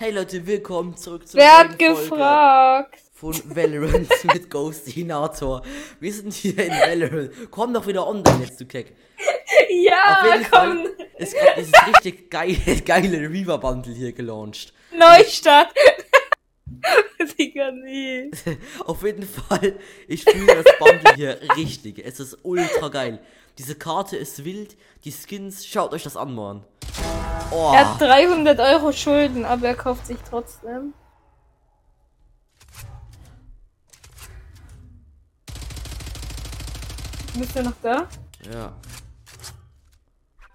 Hey 0.00 0.12
Leute, 0.12 0.46
willkommen 0.46 0.96
zurück 0.96 1.26
zur 1.26 1.40
Wer 1.40 1.58
hat 1.58 1.76
gefragt? 1.76 3.00
von 3.14 3.34
Valorant 3.46 4.08
mit 4.32 4.48
Ghostinator. 4.48 5.62
Wir 5.98 6.12
sind 6.12 6.32
hier 6.32 6.56
in 6.56 6.70
Valorant. 6.70 7.32
Komm 7.50 7.74
doch 7.74 7.84
wieder 7.84 8.06
online 8.06 8.44
jetzt, 8.44 8.60
du 8.60 8.66
Keck. 8.66 8.94
Ja, 9.68 10.20
Auf 10.20 10.32
jeden 10.32 10.50
komm, 10.52 10.84
Fall 10.84 11.08
ist 11.16 11.34
gerade 11.34 11.60
dieses 11.60 11.72
richtig 11.88 12.30
geile, 12.30 12.80
geile 12.86 13.28
Reaver 13.28 13.58
Bundle 13.58 13.92
hier 13.92 14.12
gelauncht. 14.12 14.72
Neustart. 14.96 15.74
Digga, 17.36 17.72
nee. 17.72 18.30
Auf 18.84 19.02
jeden 19.02 19.26
Fall, 19.26 19.80
ich 20.06 20.22
fühle 20.22 20.62
das 20.62 20.78
Bundle 20.78 21.14
hier 21.16 21.40
richtig. 21.56 21.98
Es 22.06 22.20
ist 22.20 22.38
ultra 22.44 22.86
geil. 22.86 23.18
Diese 23.58 23.74
Karte 23.74 24.16
ist 24.16 24.44
wild, 24.44 24.76
die 25.04 25.10
Skins, 25.10 25.66
schaut 25.66 25.92
euch 25.92 26.04
das 26.04 26.16
an, 26.16 26.36
Mann. 26.36 26.64
Oh, 27.50 27.72
Er 27.74 27.92
hat 27.94 28.00
300 28.00 28.58
Euro 28.60 28.92
Schulden, 28.92 29.44
aber 29.44 29.68
er 29.68 29.74
kauft 29.74 30.06
sich 30.06 30.18
trotzdem. 30.28 30.92
Bist 37.34 37.56
du 37.56 37.62
noch 37.62 37.72
da? 37.82 38.08
ja. 38.52 38.72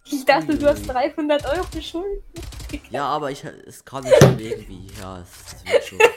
Ich 0.05 0.25
dachte, 0.25 0.55
du 0.57 0.67
hast 0.67 0.85
300 0.87 1.45
Euro 1.45 1.81
Schulden. 1.81 2.23
Ja, 2.91 3.05
aber 3.07 3.31
ich, 3.31 3.43
es 3.43 3.83
kann 3.83 4.03
schon 4.03 4.37
irgendwie, 4.37 4.87
ja, 4.99 5.19
es, 5.19 5.53
es 5.55 5.65
wird 5.65 5.83
schon. 5.83 5.99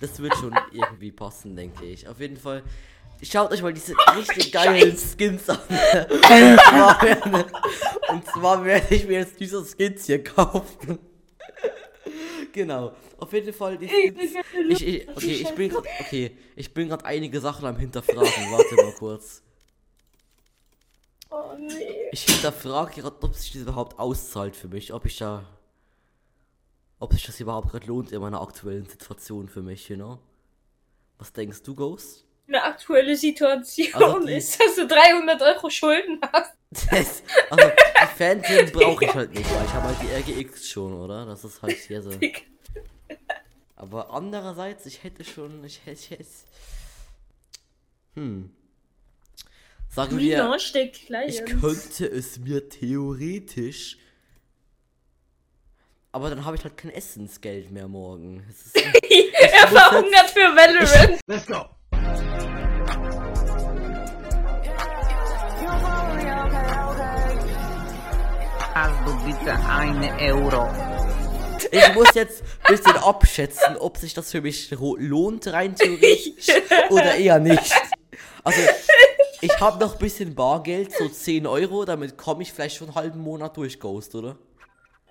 Das 0.00 0.18
wird 0.18 0.34
schon 0.36 0.54
irgendwie 0.72 1.12
passen, 1.12 1.54
denke 1.56 1.84
ich. 1.84 2.08
Auf 2.08 2.18
jeden 2.18 2.36
Fall, 2.36 2.62
schaut 3.22 3.52
euch 3.52 3.62
mal 3.62 3.72
diese 3.72 3.94
richtig 4.16 4.52
geilen 4.52 4.96
Skins 4.96 5.48
an. 5.48 5.58
Und 5.68 6.20
zwar, 6.60 7.02
werde, 7.02 7.46
und 8.08 8.26
zwar 8.26 8.64
werde 8.64 8.94
ich 8.94 9.06
mir 9.06 9.18
jetzt 9.20 9.38
diese 9.38 9.64
Skins 9.64 10.06
hier 10.06 10.22
kaufen. 10.22 10.98
Genau. 12.52 12.94
Auf 13.18 13.32
jeden 13.32 13.52
Fall 13.52 13.78
die 13.78 13.88
Skins. 13.88 14.40
Ich, 14.68 14.86
ich, 14.86 15.08
okay, 15.08 15.32
ich 15.32 15.54
bin 15.54 15.70
grad, 15.70 15.84
okay, 16.00 16.36
ich 16.56 16.72
bin 16.72 16.88
gerade 16.88 17.04
einige 17.04 17.40
Sachen 17.40 17.66
am 17.66 17.76
hinterfragen. 17.76 18.52
Warte 18.52 18.74
mal 18.76 18.92
kurz. 18.92 19.42
Oh 21.30 21.56
nee. 21.58 22.10
Ich 22.12 22.24
hinterfrage 22.24 23.00
gerade, 23.00 23.16
ob 23.22 23.34
sich 23.34 23.52
das 23.52 23.62
überhaupt 23.62 23.98
auszahlt 23.98 24.54
für 24.54 24.68
mich, 24.68 24.92
ob 24.92 25.04
ich 25.04 25.16
da, 25.18 25.44
ob 27.00 27.12
sich 27.12 27.26
das 27.26 27.40
überhaupt 27.40 27.70
gerade 27.70 27.86
lohnt 27.86 28.12
in 28.12 28.20
meiner 28.20 28.40
aktuellen 28.40 28.86
Situation 28.86 29.48
für 29.48 29.62
mich, 29.62 29.88
you 29.88 29.96
know? 29.96 30.20
Was 31.18 31.32
denkst 31.32 31.62
du, 31.62 31.74
Ghost? 31.74 32.24
Eine 32.46 32.62
aktuelle 32.62 33.16
Situation 33.16 33.88
Also 33.94 34.26
die- 34.26 34.34
ist, 34.34 34.60
dass 34.60 34.74
du 34.76 34.86
300 34.86 35.40
Euro 35.42 35.70
Schulden 35.70 36.20
hast. 36.32 36.52
Das, 36.90 37.22
also, 37.50 37.70
die 37.70 38.06
Phantom 38.18 38.72
brauche 38.72 39.04
ich 39.04 39.14
halt 39.14 39.32
nicht, 39.32 39.48
weil 39.54 39.64
ich 39.64 39.72
habe 39.72 39.86
halt 39.86 39.96
die 40.26 40.32
RGX 40.32 40.68
schon, 40.68 40.92
oder? 40.92 41.24
Das 41.24 41.44
ist 41.44 41.62
halt 41.62 41.76
hier 41.76 42.02
so. 42.02 42.10
Aber 43.76 44.10
andererseits, 44.12 44.84
ich 44.86 45.04
hätte 45.04 45.24
schon, 45.24 45.64
ich 45.64 45.80
hätte, 45.84 46.00
ich 46.00 46.10
hätte 46.10 46.24
hm. 48.14 48.50
Sagen 49.94 50.18
wir, 50.18 50.36
Milan 50.38 50.58
steckt 50.58 51.08
Ich 51.26 51.44
könnte 51.46 52.06
es 52.06 52.38
mir 52.38 52.68
theoretisch. 52.68 53.98
Aber 56.10 56.30
dann 56.30 56.44
habe 56.44 56.56
ich 56.56 56.64
halt 56.64 56.76
kein 56.76 56.90
Essensgeld 56.90 57.70
mehr 57.70 57.88
morgen. 57.88 58.44
Es 58.50 58.66
ist, 58.66 58.76
Er 58.76 59.70
muss 59.70 59.80
verhungert 59.80 60.30
für 60.30 60.40
Valorant. 60.40 61.20
Let's 61.26 61.46
go. 61.46 61.66
Hast 68.74 69.06
du 69.06 69.16
bitte 69.24 69.52
einen 69.68 70.02
Euro? 70.20 70.68
ich 71.70 71.94
muss 71.94 72.08
jetzt 72.14 72.42
ein 72.64 72.74
bisschen 72.74 72.96
abschätzen, 72.96 73.76
ob 73.78 73.96
sich 73.96 74.14
das 74.14 74.32
für 74.32 74.40
mich 74.40 74.68
lohnt, 74.70 75.46
rein 75.46 75.76
theoretisch. 75.76 76.48
oder 76.90 77.14
eher 77.14 77.38
nicht. 77.38 77.72
Also, 78.42 78.60
ich 79.40 79.60
habe 79.60 79.78
noch 79.78 79.92
ein 79.92 79.98
bisschen 79.98 80.34
Bargeld, 80.34 80.92
so 80.92 81.08
10 81.08 81.46
Euro. 81.46 81.84
Damit 81.84 82.18
komme 82.18 82.42
ich 82.42 82.52
vielleicht 82.52 82.76
schon 82.76 82.88
einen 82.88 82.96
halben 82.96 83.20
Monat 83.20 83.56
durch, 83.56 83.78
Ghost, 83.78 84.14
oder? 84.14 84.36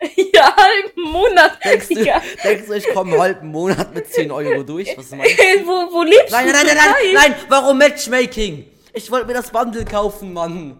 Ja, 0.33 0.53
halben 0.57 1.01
Monat. 1.09 1.63
Denkst 1.63 1.87
du, 1.87 1.95
Digga. 1.95 2.21
denkst 2.43 2.67
du 2.67 2.73
ich 2.73 2.89
komme 2.93 3.11
einen 3.13 3.21
halben 3.21 3.47
Monat 3.47 3.93
mit 3.93 4.11
10 4.11 4.29
Euro 4.31 4.63
durch? 4.63 4.89
Was 4.97 5.11
meinst 5.11 5.39
du? 5.39 5.43
wo, 5.65 5.93
wo 5.93 6.03
lebst 6.03 6.31
Nein, 6.31 6.47
du? 6.47 6.51
nein, 6.51 6.65
nein, 6.65 6.75
nein, 6.75 6.93
nein, 7.13 7.13
nein, 7.31 7.35
warum 7.47 7.77
Matchmaking? 7.77 8.65
Ich 8.91 9.09
wollte 9.09 9.27
mir 9.27 9.33
das 9.35 9.51
Bundle 9.51 9.85
kaufen, 9.85 10.33
Mann. 10.33 10.79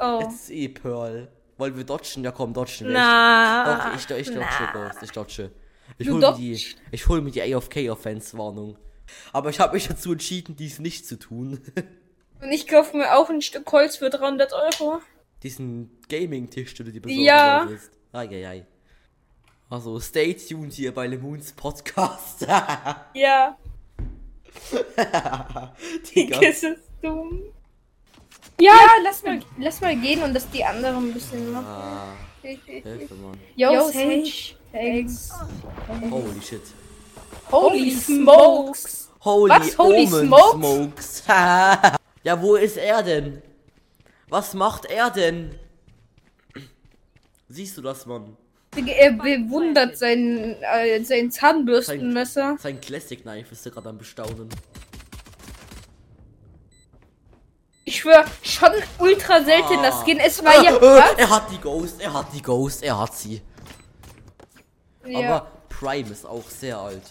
Oh. 0.00 0.20
Jetzt 0.22 0.50
eh 0.50 0.68
Pearl. 0.68 1.28
Wollen 1.56 1.76
wir 1.76 1.84
dodgen? 1.84 2.22
Ja 2.24 2.30
komm, 2.30 2.52
dodgen. 2.54 2.92
Na. 2.92 3.64
Doch, 3.88 3.94
ich, 3.96 4.00
ich 4.16 4.28
dodge, 4.32 4.68
Ghost, 4.72 5.02
ich 5.02 5.10
dodge. 5.10 5.50
Ich 5.98 6.06
Du 6.06 6.12
hol 6.14 6.20
mir 6.20 6.34
die, 6.36 6.64
ich 6.92 7.08
hol 7.08 7.20
mir 7.20 7.30
die 7.30 7.42
AFK-Offense-Warnung. 7.54 8.76
Aber 9.32 9.50
ich 9.50 9.58
habe 9.58 9.74
mich 9.74 9.88
dazu 9.88 10.12
entschieden, 10.12 10.54
dies 10.54 10.78
nicht 10.78 11.06
zu 11.06 11.18
tun. 11.18 11.60
Und 12.40 12.52
ich 12.52 12.68
kaufe 12.68 12.96
mir 12.96 13.16
auch 13.16 13.28
ein 13.30 13.42
Stück 13.42 13.70
Holz 13.72 13.96
für 13.96 14.10
300 14.10 14.52
Euro. 14.52 15.00
Diesen 15.42 15.90
Gaming-Tisch, 16.08 16.74
den 16.74 16.86
du 16.86 16.92
dir 16.92 17.00
besorgen 17.02 17.24
Ja. 17.24 17.66
wolltest. 17.66 17.90
Eieiei. 18.12 18.66
Also, 19.70 19.98
stay 20.00 20.34
tuned 20.34 20.72
hier 20.72 20.94
bei 20.94 21.06
Lemoons 21.06 21.52
Podcast. 21.52 22.46
Ja. 23.14 23.56
Digga. 26.14 26.40
Das 26.40 26.62
ist 26.62 26.80
dumm. 27.02 27.17
Ja, 28.60 28.74
lass 29.04 29.22
mal, 29.22 29.40
lass 29.58 29.80
mal 29.80 29.96
gehen 29.96 30.22
und 30.22 30.34
das 30.34 30.50
die 30.50 30.64
anderen 30.64 31.08
ein 31.10 31.14
bisschen 31.14 31.52
machen. 31.52 31.66
Ah, 31.66 32.12
Hilfe, 32.42 33.14
Mann. 33.14 33.38
Yo, 33.54 33.88
Sage. 33.88 34.24
Thanks. 34.72 35.30
Holy 36.10 36.42
shit. 36.42 36.62
Holy 37.50 37.90
smokes. 37.92 39.08
Holy, 39.20 39.50
Was? 39.50 39.78
Holy 39.78 40.06
Omen 40.06 40.26
Smokes? 40.26 41.18
Smokes. 41.18 41.22
ja, 42.22 42.40
wo 42.42 42.56
ist 42.56 42.76
er 42.76 43.02
denn? 43.02 43.42
Was 44.28 44.54
macht 44.54 44.84
er 44.86 45.10
denn? 45.10 45.54
Siehst 47.48 47.76
du 47.76 47.82
das, 47.82 48.06
Mann? 48.06 48.36
Er 48.76 49.12
bewundert 49.12 49.96
sein, 49.96 50.56
äh, 50.60 51.02
sein 51.02 51.30
Zahnbürstenmesser. 51.30 52.56
Sein 52.60 52.80
Classic 52.80 53.20
Knife 53.22 53.52
ist 53.52 53.64
er 53.66 53.72
gerade 53.72 53.88
am 53.88 53.98
Bestaunen. 53.98 54.48
Ich 57.98 58.02
schwör, 58.02 58.24
schon 58.44 58.70
ultra 59.00 59.42
seltener 59.42 59.92
Ah. 59.92 60.02
Skin. 60.04 60.20
Es 60.20 60.44
war 60.44 60.62
ja. 60.62 60.76
Er 61.16 61.28
hat 61.30 61.50
die 61.50 61.58
Ghost, 61.58 62.00
er 62.00 62.12
hat 62.12 62.26
die 62.32 62.40
Ghost, 62.40 62.80
er 62.84 62.96
hat 62.96 63.12
sie. 63.12 63.42
Ja. 65.04 65.18
Aber 65.18 65.48
Prime 65.68 66.08
ist 66.08 66.24
auch 66.24 66.48
sehr 66.48 66.78
alt. 66.78 67.02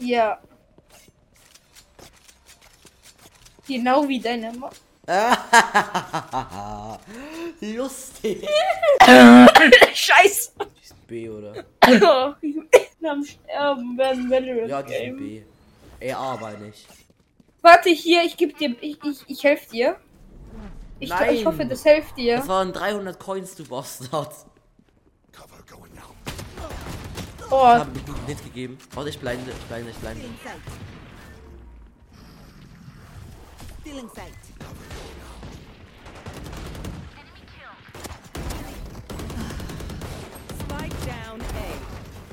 ja. 0.00 0.36
Genau 3.68 4.06
wie 4.08 4.18
deine 4.20 4.52
Mama. 4.52 4.70
Lustig. 7.60 8.46
Scheiße. 9.94 10.50
Diesen 10.82 10.96
B, 11.06 11.28
oder? 11.30 11.64
Oh, 11.86 12.34
ich 12.42 12.54
bin 12.54 13.08
am 13.08 13.24
Sterben 13.24 13.96
werden 13.96 14.28
Valorant 14.30 14.68
Ja, 14.68 14.82
diesen 14.82 14.98
Game. 15.00 15.16
B. 15.18 15.42
Er 16.00 16.18
aber 16.18 16.50
nicht. 16.58 16.86
Warte 17.64 17.88
hier, 17.88 18.22
ich 18.24 18.36
geb 18.36 18.58
dir, 18.58 18.76
ich, 18.82 19.02
ich, 19.02 19.24
ich 19.26 19.42
helfe 19.42 19.70
dir. 19.70 19.96
Ich, 21.00 21.10
ich 21.10 21.18
Nein. 21.18 21.46
hoffe, 21.46 21.64
das 21.64 21.82
hilft 21.82 22.14
dir. 22.18 22.36
Das 22.36 22.46
waren 22.46 22.74
300 22.74 23.18
Coins, 23.18 23.54
du 23.56 23.64
Bastard. 23.64 24.34
Oh, 27.50 27.64
Hab 27.64 27.88
mir 27.94 28.00
einen 28.00 28.26
Hit 28.26 28.44
gegeben. 28.44 28.76
Warte, 28.92 29.08
ich 29.08 29.18
blende, 29.18 29.50
ich 29.50 29.64
blende, 29.64 29.90
ich 29.90 29.96
blende. 29.96 30.24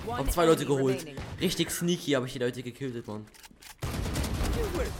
Hab 0.10 0.32
zwei 0.32 0.46
Leute 0.46 0.66
geholt. 0.66 1.06
Richtig 1.40 1.72
sneaky 1.72 2.12
habe 2.12 2.28
ich 2.28 2.34
die 2.34 2.40
Leute 2.40 2.64
gekillt, 2.64 3.08
Mann. 3.08 3.26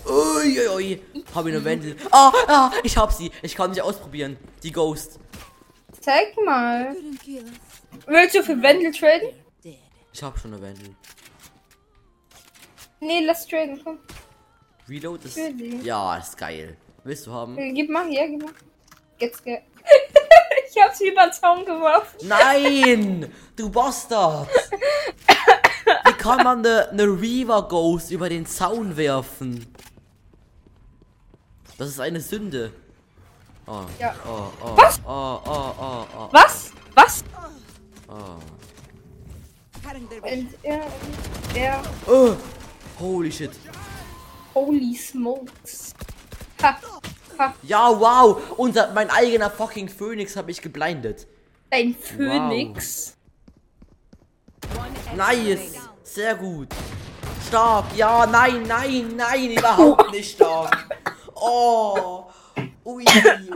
Uiuiui. 0.06 1.02
Hab 1.34 1.46
ich 1.46 1.54
eine 1.54 1.64
Wendel. 1.64 1.96
Ah, 2.12 2.32
ah, 2.48 2.72
ich 2.84 2.98
hab 2.98 3.12
sie. 3.12 3.32
Ich 3.42 3.56
kann 3.56 3.74
sie 3.74 3.82
ausprobieren. 3.82 4.38
Die 4.64 4.72
Ghost. 4.72 5.20
zeig 6.00 6.36
mal. 6.44 6.96
Willst 8.08 8.36
du 8.36 8.44
für 8.44 8.62
Wendel 8.62 8.92
traden? 8.92 9.30
Ich 10.14 10.24
hab 10.24 10.38
schon 10.40 10.54
eine 10.54 10.62
Wendel. 10.62 10.96
Nee, 13.00 13.22
lass 13.26 13.48
traden, 13.48 13.80
komm. 13.84 14.00
Reload 14.90 15.26
ist. 15.26 15.40
Ja, 15.84 16.18
ist 16.18 16.38
geil. 16.38 16.78
Willst 17.04 17.26
du 17.28 17.32
haben? 17.32 17.58
Äh, 17.58 17.72
Gib 17.72 17.90
mal 17.90 18.08
hier, 18.08 18.28
gib 18.28 18.44
mal. 18.44 18.52
Jetzt 19.20 19.44
ge 19.44 19.60
Ich 20.74 20.82
hab's 20.82 21.02
über 21.02 21.24
den 21.24 21.34
Zaun 21.34 21.66
geworfen. 21.66 22.28
Nein! 22.28 23.32
Du 23.56 23.70
Bastard! 23.70 24.48
Kann 26.22 26.44
man 26.44 26.60
eine 26.64 26.88
ne 26.94 27.04
Reaver 27.04 27.68
Ghost 27.68 28.12
über 28.12 28.30
den 28.30 28.46
Zaun 28.46 28.96
werfen? 28.96 29.66
Das 31.80 31.90
ist 31.90 32.00
eine 32.00 32.22
Sünde. 32.22 32.72
Oh. 33.66 33.82
Ja. 34.00 34.14
Oh, 34.28 34.52
oh, 34.64 34.78
Was? 34.78 35.00
Oh, 35.04 35.40
oh, 35.44 35.74
oh, 35.80 36.06
oh. 36.16 36.30
Was? 36.32 36.72
Was? 36.94 37.24
Oh. 38.08 38.38
Und 40.22 40.48
er, 40.64 40.86
er, 41.56 41.82
Oh, 42.08 42.36
holy 43.00 43.32
shit. 43.32 43.52
holy 44.54 44.96
smokes. 44.96 45.94
Ha, 46.62 46.78
ha, 47.40 47.54
Ja, 47.64 48.00
wow. 48.00 48.42
Unser, 48.58 48.94
mein 48.94 49.10
eigener 49.10 49.50
fucking 49.50 49.90
Phoenix 49.90 50.36
habe 50.36 50.52
ich 50.52 50.62
geblindet. 50.62 51.26
dein 51.72 51.96
Phönix. 51.96 53.18
One 54.78 54.88
enemy 55.20 55.56
Nice. 55.56 55.81
Sehr 56.14 56.36
gut. 56.36 56.68
Stark. 57.48 57.86
Ja, 57.96 58.26
nein, 58.26 58.64
nein, 58.68 59.14
nein. 59.16 59.52
Überhaupt 59.52 60.12
nicht 60.12 60.32
stark. 60.36 60.86
Oh. 61.36 62.26
Ui, 62.84 63.06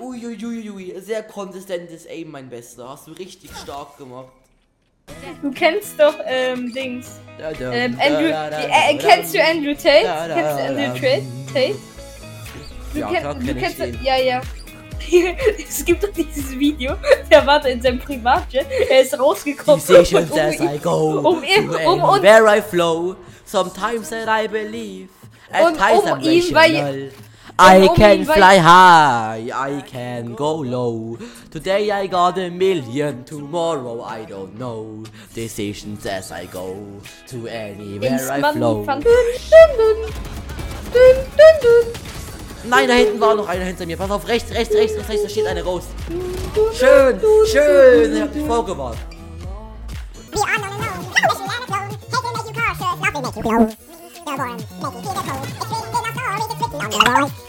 ui, 0.01 0.25
ui, 0.25 0.45
ui, 0.45 0.69
ui. 0.69 1.01
Sehr 1.01 1.23
konsistentes 1.23 2.07
Aim, 2.07 2.31
mein 2.31 2.49
Bester. 2.49 2.87
Hast 2.87 3.07
du 3.07 3.11
richtig 3.11 3.51
stark 3.61 3.97
gemacht. 3.97 4.29
Du 5.41 5.51
kennst 5.51 5.99
doch, 5.99 6.15
ähm, 6.25 6.71
Dings. 6.73 7.19
Ähm, 7.59 7.97
Andrew, 7.99 8.27
äh, 8.27 8.97
kennst 8.99 9.35
du. 9.35 9.43
Andrew 9.43 9.73
Tate? 9.73 10.33
Kennst 10.33 10.57
du 10.57 10.63
Andrew. 10.63 11.21
Tate? 11.53 11.75
Du 12.93 12.99
Ja, 12.99 13.09
kenn- 13.09 13.19
klar 13.19 13.33
du 13.35 13.45
kenn 13.45 13.57
kennst. 13.57 13.79
Ja, 14.01 14.15
ja. 14.15 14.41
es 15.69 15.83
gibt 15.85 16.03
doch 16.03 16.11
dieses 16.11 16.51
Video, 16.57 16.95
der 17.29 17.45
war 17.45 17.59
da 17.59 17.67
in 17.69 17.81
seinem 17.81 17.99
Privatjet, 17.99 18.65
er 18.89 19.01
ist 19.01 19.17
rausgekommen. 19.19 19.79
Decisions 19.85 20.31
um 20.31 20.39
as 20.39 20.59
I 20.59 20.77
go. 20.81 21.19
um 21.19 21.43
ihn- 21.43 21.69
to 21.71 21.77
um- 21.89 22.01
und- 22.03 22.21
where 22.23 22.45
I 22.57 22.61
flow. 22.61 23.15
Sometimes 23.45 24.09
that 24.09 24.27
I 24.27 24.47
believe. 24.47 25.09
At 25.51 25.63
Und 25.65 25.77
times 25.77 26.03
um 26.03 26.19
I'm 26.19 26.21
ihn 26.23 26.55
rational. 26.55 27.11
I 27.57 27.87
um 27.87 27.95
can 27.95 28.19
ihn 28.19 28.25
fly 28.25 28.59
high, 28.59 29.49
I 29.53 29.81
can 29.89 30.35
go 30.35 30.61
low. 30.63 31.17
Today 31.51 31.89
I 31.91 32.07
got 32.07 32.37
a 32.37 32.49
million, 32.49 33.23
tomorrow 33.23 34.03
I 34.03 34.25
don't 34.25 34.57
know. 34.57 35.03
Decisions 35.33 36.05
as 36.05 36.31
I 36.33 36.47
go 36.51 36.75
to 37.29 37.47
anywhere 37.47 38.29
I 38.29 38.41
Dingsmann 38.41 38.53
flow. 38.57 38.83
fand- 38.83 39.03
Dun, 39.05 39.13
dun, 39.51 39.77
dun, 39.77 40.11
dun, 40.91 41.15
dun, 41.61 41.93
Nein, 42.67 42.87
da 42.87 42.93
hinten 42.93 43.19
war 43.19 43.35
noch 43.35 43.47
einer 43.47 43.65
hinter 43.65 43.85
mir. 43.85 43.97
Pass 43.97 44.11
auf, 44.11 44.27
rechts, 44.27 44.51
rechts, 44.51 44.73
rechts, 44.75 44.97
rechts, 45.09 45.23
da 45.23 45.29
steht 45.29 45.47
einer 45.47 45.63
raus. 45.63 45.83
Schön, 46.73 47.19
schön. 47.51 48.15
Ich 48.15 48.21
hab 48.21 48.33
dich 48.33 48.45
vorgewarnt. 48.45 48.97
We 57.05 57.44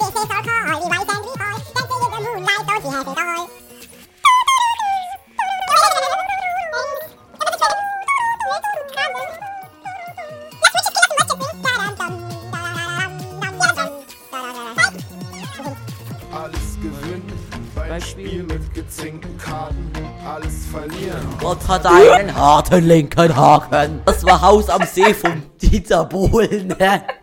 beim 17.88 18.00
Spiel 18.00 18.42
mit 18.42 18.74
gezinkten 18.74 19.36
Karten. 19.38 19.90
Alles 20.24 20.66
verlieren. 20.66 21.26
Gott 21.40 21.66
hat 21.68 21.86
einen 21.86 22.34
harten 22.34 22.84
linken 22.84 23.34
Haken. 23.34 24.00
Das 24.04 24.24
war 24.24 24.40
Haus 24.40 24.68
am 24.68 24.82
See 24.84 25.14
von 25.14 25.42
Dieter 25.60 26.04
Bohlen. 26.04 26.68
ne? 26.68 27.06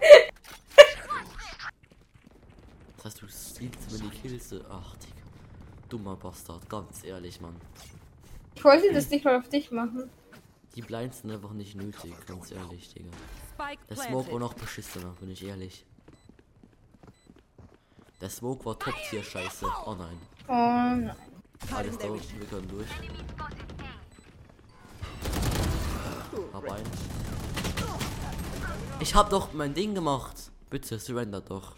Das 2.98 3.06
heißt, 3.06 3.22
du 3.22 3.28
siehst 3.28 3.92
mir 3.92 4.10
die 4.10 4.18
Kills. 4.18 4.56
Ach, 4.72 4.96
Digga. 4.96 5.14
Dummer 5.90 6.16
Bastard, 6.16 6.70
ganz 6.70 7.04
ehrlich, 7.04 7.42
Mann. 7.42 7.56
Ich 8.56 8.64
wollte 8.64 8.94
das 8.94 9.10
nicht 9.10 9.26
mal 9.26 9.38
auf 9.38 9.50
dich 9.50 9.72
machen. 9.72 10.10
Die 10.76 10.82
Blinds 10.82 11.20
sind 11.22 11.32
einfach 11.32 11.52
nicht 11.52 11.76
nötig, 11.76 12.14
ganz 12.26 12.52
ehrlich, 12.52 12.94
Digga. 12.94 13.10
Der 13.90 13.98
Smoke 13.98 14.32
war 14.32 14.40
noch 14.40 14.54
beschissener, 14.54 15.14
bin 15.20 15.32
ich 15.32 15.46
ehrlich. 15.46 15.86
Der 18.24 18.30
Smoke 18.30 18.64
war 18.64 18.80
Top-Tier-Scheiße. 18.80 19.66
Oh 19.86 19.96
nein. 19.96 20.18
Oh 20.48 20.54
nein. 20.54 21.14
Alles 21.76 21.98
da 21.98 22.08
unten, 22.08 22.40
wir 22.40 22.48
können 22.48 22.70
durch. 22.70 22.88
Hab 26.54 26.72
einen. 26.72 26.90
Ich 29.02 29.14
hab 29.14 29.30
doch 29.30 29.52
mein 29.52 29.74
Ding 29.74 29.94
gemacht. 29.94 30.38
Bitte, 30.70 30.98
surrender 31.00 31.42
doch. 31.42 31.76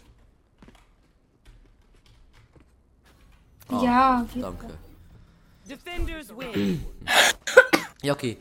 Ah, 3.66 3.82
Ja, 3.82 4.26
Danke. 4.36 4.68
Defenders 5.68 6.28
win. 6.28 6.86
Ja, 8.02 8.12
okay. 8.12 8.38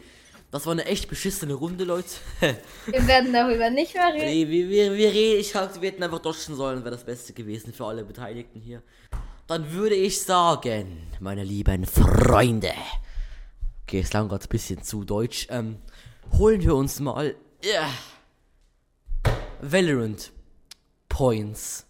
Das 0.55 0.65
war 0.65 0.71
eine 0.71 0.85
echt 0.85 1.09
beschissene 1.09 1.53
Runde, 1.53 1.83
Leute. 1.83 2.07
wir 2.85 3.07
werden 3.07 3.33
darüber 3.33 3.69
nicht 3.69 3.93
mehr 3.93 4.13
reden. 4.13 4.25
nee, 4.25 4.47
wir, 4.47 4.69
wir, 4.69 4.93
wir, 4.93 5.11
reden- 5.11 5.41
ich 5.41 5.53
hab, 5.53 5.81
wir 5.81 5.89
hätten 5.91 6.01
einfach 6.01 6.19
dodgen 6.19 6.55
sollen, 6.55 6.79
wäre 6.79 6.91
das 6.95 7.03
Beste 7.03 7.33
gewesen 7.33 7.73
für 7.73 7.83
alle 7.83 8.05
Beteiligten 8.05 8.61
hier. 8.61 8.81
Dann 9.47 9.69
würde 9.73 9.95
ich 9.95 10.21
sagen, 10.21 11.07
meine 11.19 11.43
lieben 11.43 11.85
Freunde. 11.85 12.71
Okay, 13.83 13.99
es 13.99 14.13
lang 14.13 14.29
gerade 14.29 14.45
ein 14.45 14.47
bisschen 14.47 14.81
zu 14.81 15.03
deutsch. 15.03 15.45
Ähm, 15.49 15.79
holen 16.37 16.63
wir 16.63 16.73
uns 16.75 17.01
mal. 17.01 17.35
Ja. 17.61 17.89
Valorant 19.59 20.31
Points. 21.09 21.85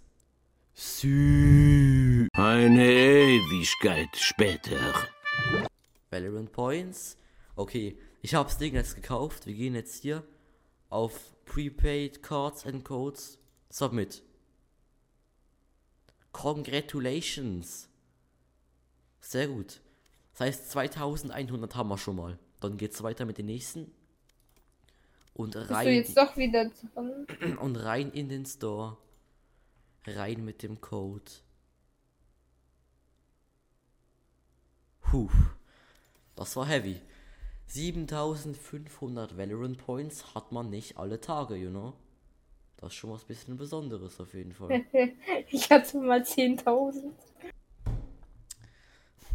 Sü. 0.74 2.28
Eine 2.34 2.92
Ewigkeit 2.92 4.10
später. 4.16 5.06
Valorant 6.10 6.52
Points. 6.52 7.16
Okay, 7.56 7.96
ich 8.26 8.34
habe 8.34 8.50
das 8.50 8.58
Ding 8.58 8.74
jetzt 8.74 8.96
gekauft. 8.96 9.46
Wir 9.46 9.54
gehen 9.54 9.76
jetzt 9.76 10.02
hier 10.02 10.24
auf 10.90 11.36
Prepaid 11.46 12.24
Cards 12.24 12.66
and 12.66 12.84
Codes. 12.84 13.38
Submit. 13.70 14.24
Congratulations. 16.32 17.88
Sehr 19.20 19.48
gut. 19.48 19.80
Das 20.32 20.42
heißt 20.42 20.72
2100 20.72 21.76
haben 21.76 21.88
wir 21.90 22.00
schon 22.00 22.16
mal. 22.16 22.40
Dann 22.62 22.78
geht's 22.78 23.04
weiter 23.04 23.26
mit 23.26 23.38
den 23.38 23.46
nächsten. 23.46 23.92
Und 25.36 25.54
Bist 25.54 25.70
du 25.70 25.74
rein 25.76 25.94
jetzt 25.94 26.18
doch 26.18 26.36
wieder 26.36 26.72
dran? 26.96 27.28
und 27.60 27.76
rein 27.76 28.10
in 28.10 28.28
den 28.28 28.48
Store. 28.48 28.98
Rein 30.08 30.44
mit 30.44 30.64
dem 30.64 30.82
Code. 30.82 31.32
Puh. 35.02 35.30
Das 36.36 36.56
war 36.56 36.66
heavy. 36.66 37.00
7500 37.68 39.38
Valorant 39.38 39.78
Points 39.78 40.36
hat 40.36 40.52
man 40.52 40.70
nicht 40.70 40.98
alle 40.98 41.20
Tage, 41.20 41.56
you 41.56 41.70
know? 41.70 41.94
Das 42.78 42.92
ist 42.92 42.96
schon 42.96 43.12
was 43.12 43.24
bisschen 43.24 43.58
Besonderes 43.58 44.20
auf 44.20 44.34
jeden 44.34 44.54
Fall. 44.54 44.86
Ich 45.50 45.70
hatte 45.70 45.98
mal 45.98 46.22
10.000. 46.22 47.12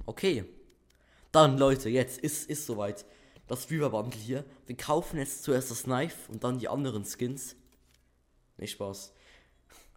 Okay. 0.07 0.45
Dann, 1.33 1.59
Leute, 1.59 1.89
jetzt 1.89 2.19
ist, 2.19 2.51
ist 2.51 2.67
soweit. 2.67 3.05
Das 3.47 3.71
Reaver 3.71 3.91
Bundle 3.91 4.21
hier. 4.21 4.45
Wir 4.67 4.77
kaufen 4.77 5.19
jetzt 5.19 5.43
zuerst 5.43 5.71
das 5.71 5.85
Knife 5.85 6.31
und 6.31 6.45
dann 6.45 6.59
die 6.59 6.69
anderen 6.69 7.05
Skins. 7.05 7.57
Nicht 8.57 8.73
Spaß. 8.73 9.13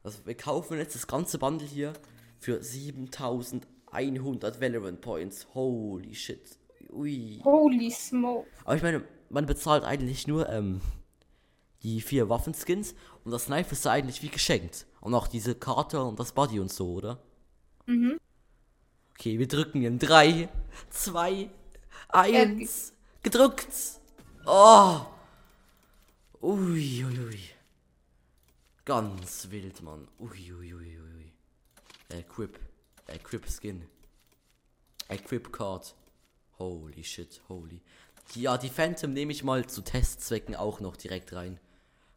Also, 0.03 0.25
wir 0.25 0.35
kaufen 0.35 0.77
jetzt 0.77 0.95
das 0.95 1.07
ganze 1.07 1.37
Bundle 1.37 1.67
hier 1.67 1.93
für 2.39 2.63
7100 2.63 4.61
Valorant 4.61 5.01
Points. 5.01 5.47
Holy 5.53 6.15
shit. 6.15 6.57
Ui. 6.93 7.41
Holy 7.43 7.91
smoke. 7.91 8.47
Aber 8.65 8.75
ich 8.75 8.83
meine, 8.83 9.03
man 9.29 9.45
bezahlt 9.45 9.83
eigentlich 9.83 10.27
nur 10.27 10.47
ähm, 10.49 10.81
die 11.81 12.01
vier 12.01 12.29
Waffenskins 12.29 12.95
und 13.23 13.31
das 13.31 13.45
Knife 13.45 13.73
ist 13.73 13.85
ja 13.85 13.91
eigentlich 13.91 14.21
wie 14.21 14.29
geschenkt. 14.29 14.85
Und 15.01 15.13
auch 15.13 15.27
diese 15.27 15.55
Karte 15.55 16.03
und 16.03 16.19
das 16.19 16.31
Body 16.31 16.59
und 16.59 16.71
so, 16.71 16.93
oder? 16.93 17.19
Mhm. 17.85 18.19
Okay, 19.11 19.37
wir 19.37 19.47
drücken 19.47 19.83
in 19.83 19.99
3, 19.99 20.49
2, 20.89 21.49
1. 22.09 22.93
Gedrückt! 23.21 23.67
Oh! 24.45 25.01
Ui, 26.41 27.05
ui, 27.05 27.19
ui. 27.19 27.39
Ganz 28.85 29.49
wild, 29.49 29.81
Mann. 29.81 30.07
Ui, 30.19 30.51
ui, 30.51 30.73
ui, 30.73 30.99
ui. 30.99 31.33
Equip. 32.09 32.59
Equip 33.07 33.49
Skin. 33.49 33.87
Equip 35.07 35.53
Card. 35.53 35.95
Holy 36.57 37.03
shit, 37.03 37.41
holy. 37.49 37.81
Ja, 38.35 38.57
die 38.57 38.69
Phantom 38.69 39.13
nehme 39.13 39.31
ich 39.31 39.43
mal 39.43 39.65
zu 39.67 39.81
Testzwecken 39.81 40.55
auch 40.55 40.79
noch 40.79 40.95
direkt 40.95 41.33
rein. 41.33 41.59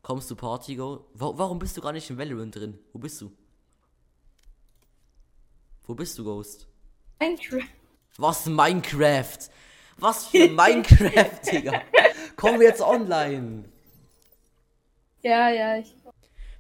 Kommst 0.02 0.30
du 0.30 0.36
Party 0.36 0.76
Go? 0.76 1.04
Wa 1.14 1.32
warum 1.36 1.58
bist 1.58 1.76
du 1.76 1.80
gar 1.80 1.92
nicht 1.92 2.08
in 2.10 2.18
Valorant 2.18 2.54
drin? 2.54 2.78
Wo 2.92 2.98
bist 2.98 3.20
du? 3.20 3.32
Wo 5.84 5.94
bist 5.94 6.18
du, 6.18 6.24
Ghost? 6.24 6.66
Minecraft. 7.20 7.68
Was 8.16 8.46
Minecraft? 8.46 9.38
Was 9.98 10.26
für 10.26 10.48
Minecraft, 10.48 11.40
Digga? 11.52 11.82
Kommen 12.36 12.60
wir 12.60 12.68
jetzt 12.68 12.82
online? 12.82 13.64
Ja, 15.22 15.48
ja, 15.50 15.78
ich. 15.78 15.94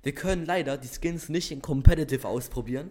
Wir 0.02 0.14
können 0.14 0.46
leider 0.46 0.78
die 0.78 0.88
Skins 0.88 1.28
nicht 1.28 1.50
in 1.50 1.60
Competitive 1.60 2.26
ausprobieren, 2.26 2.90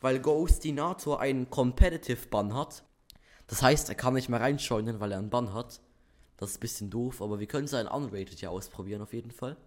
weil 0.00 0.20
Ghostinator 0.20 1.20
einen 1.20 1.48
Competitive 1.48 2.26
Bann 2.28 2.54
hat. 2.54 2.82
Das 3.52 3.60
heißt, 3.60 3.90
er 3.90 3.94
kann 3.94 4.14
nicht 4.14 4.30
mehr 4.30 4.40
reinschauen, 4.40 4.98
weil 4.98 5.12
er 5.12 5.18
einen 5.18 5.28
Bann 5.28 5.52
hat. 5.52 5.78
Das 6.38 6.52
ist 6.52 6.56
ein 6.56 6.60
bisschen 6.60 6.88
doof, 6.88 7.20
aber 7.20 7.38
wir 7.38 7.46
können 7.46 7.66
es 7.66 7.74
ein 7.74 7.86
Unrated 7.86 8.40
ja 8.40 8.48
ausprobieren 8.48 9.02
auf 9.02 9.12
jeden 9.12 9.30
Fall. 9.30 9.58